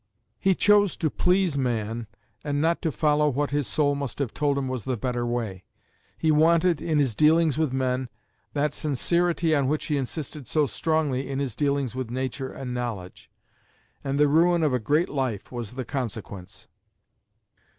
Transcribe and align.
He 0.39 0.55
chose 0.55 0.97
to 0.97 1.11
please 1.11 1.59
man, 1.59 2.07
and 2.43 2.59
not 2.59 2.81
to 2.81 2.91
follow 2.91 3.29
what 3.29 3.51
his 3.51 3.67
soul 3.67 3.93
must 3.93 4.17
have 4.17 4.33
told 4.33 4.57
him 4.57 4.67
was 4.67 4.83
the 4.83 4.97
better 4.97 5.27
way. 5.27 5.63
He 6.17 6.31
wanted, 6.31 6.81
in 6.81 6.97
his 6.97 7.13
dealings 7.13 7.55
with 7.59 7.71
men, 7.71 8.09
that 8.53 8.73
sincerity 8.73 9.53
on 9.55 9.67
which 9.67 9.85
he 9.85 9.97
insisted 9.97 10.47
so 10.47 10.65
strongly 10.65 11.29
in 11.29 11.37
his 11.37 11.55
dealings 11.55 11.93
with 11.93 12.09
nature 12.09 12.51
and 12.51 12.73
knowledge. 12.73 13.29
And 14.03 14.19
the 14.19 14.27
ruin 14.27 14.63
of 14.63 14.73
a 14.73 14.79
great 14.79 15.07
life 15.07 15.51
was 15.51 15.73
the 15.73 15.85
consequence. 15.85 16.67